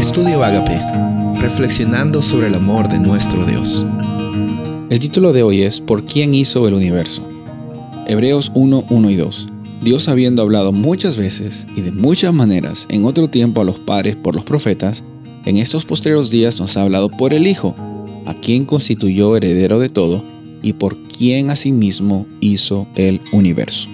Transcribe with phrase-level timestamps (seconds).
[0.00, 0.80] Estudio Agape,
[1.42, 3.84] reflexionando sobre el amor de nuestro Dios.
[4.88, 7.22] El título de hoy es ¿Por quién hizo el universo?
[8.06, 9.46] Hebreos 1, 1 y 2.
[9.82, 14.16] Dios habiendo hablado muchas veces y de muchas maneras en otro tiempo a los padres
[14.16, 15.04] por los profetas,
[15.44, 17.76] en estos posteriores días nos ha hablado por el Hijo,
[18.24, 20.24] a quien constituyó heredero de todo
[20.62, 23.86] y por quien asimismo hizo el universo.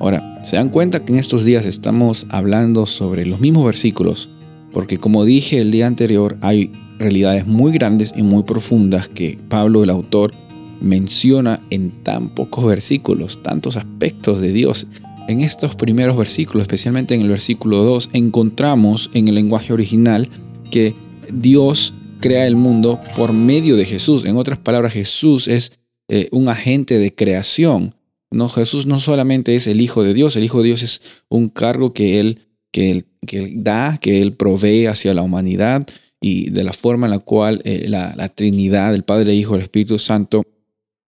[0.00, 4.30] Ahora, se dan cuenta que en estos días estamos hablando sobre los mismos versículos,
[4.78, 9.82] porque como dije el día anterior, hay realidades muy grandes y muy profundas que Pablo,
[9.82, 10.32] el autor,
[10.80, 14.86] menciona en tan pocos versículos, tantos aspectos de Dios.
[15.26, 20.28] En estos primeros versículos, especialmente en el versículo 2, encontramos en el lenguaje original
[20.70, 20.94] que
[21.28, 24.24] Dios crea el mundo por medio de Jesús.
[24.26, 25.72] En otras palabras, Jesús es
[26.06, 27.96] eh, un agente de creación.
[28.30, 31.48] No, Jesús no solamente es el Hijo de Dios, el Hijo de Dios es un
[31.48, 35.86] cargo que él, que él, que da, que Él provee hacia la humanidad
[36.20, 39.54] y de la forma en la cual eh, la, la, Trinidad, el Padre, el Hijo,
[39.54, 40.44] el Espíritu Santo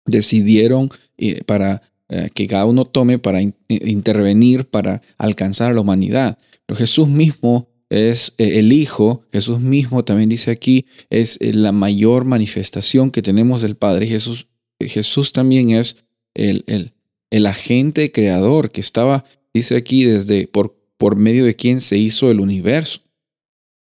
[0.06, 1.82] decidieron eh, para
[2.34, 6.38] que cada uno tome para intervenir, para alcanzar a la humanidad.
[6.64, 13.10] Pero Jesús mismo es el Hijo, Jesús mismo también dice aquí, es la mayor manifestación
[13.10, 14.06] que tenemos del Padre.
[14.06, 14.46] Jesús
[14.80, 15.96] Jesús también es
[16.34, 16.92] el, el,
[17.30, 22.30] el, agente creador que estaba, dice aquí, desde por, por medio de quien se hizo
[22.30, 23.00] el universo.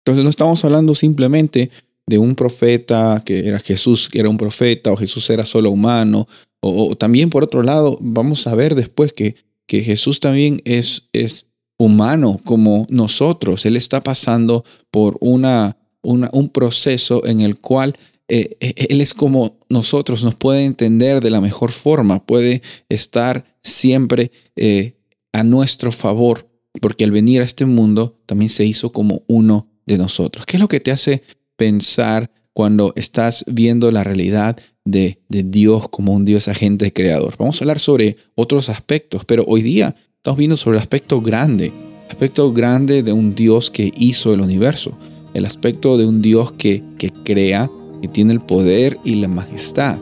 [0.01, 1.69] Entonces no estamos hablando simplemente
[2.07, 6.27] de un profeta, que era Jesús, que era un profeta, o Jesús era solo humano,
[6.61, 9.35] o, también por otro lado, vamos a ver después que,
[9.67, 11.47] que Jesús también es, es
[11.77, 13.65] humano como nosotros.
[13.65, 17.95] Él está pasando por una, una, un proceso en el cual
[18.27, 23.45] eh, eh, él es como nosotros, nos puede entender de la mejor forma, puede estar
[23.63, 24.95] siempre eh,
[25.31, 26.46] a nuestro favor,
[26.79, 30.45] porque al venir a este mundo también se hizo como uno de nosotros.
[30.45, 31.23] ¿Qué es lo que te hace
[31.55, 37.35] pensar cuando estás viendo la realidad de, Dios como un Dios agente creador?
[37.37, 41.71] Vamos a hablar sobre otros aspectos, pero hoy día estamos viendo sobre el aspecto grande,
[42.09, 44.97] aspecto grande de un Dios que hizo el universo,
[45.33, 47.69] el aspecto de un Dios que, que crea,
[48.01, 49.97] que tiene el poder y la majestad.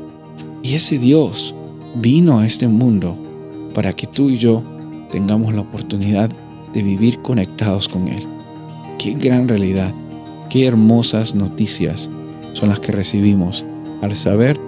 [0.63, 1.53] Y ese Dios
[1.95, 3.17] vino a este mundo
[3.73, 4.63] para que tú y yo
[5.11, 6.31] tengamos la oportunidad
[6.75, 8.23] de vivir conectados con Él.
[8.99, 9.93] Qué gran realidad,
[10.49, 12.09] qué hermosas noticias
[12.53, 13.65] son las que recibimos
[14.01, 14.59] al saber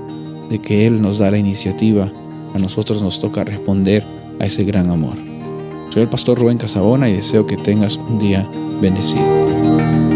[0.49, 2.09] de que Él nos da la iniciativa,
[2.55, 4.03] a nosotros nos toca responder
[4.39, 5.17] a ese gran amor.
[5.93, 8.49] Soy el pastor Rubén Casabona y deseo que tengas un día
[8.81, 10.06] bendecido.